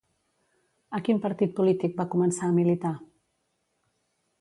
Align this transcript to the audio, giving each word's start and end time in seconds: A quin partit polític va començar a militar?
A 0.99 1.01
quin 1.09 1.19
partit 1.27 1.53
polític 1.61 1.95
va 2.01 2.09
començar 2.17 2.51
a 2.51 2.57
militar? 2.59 2.97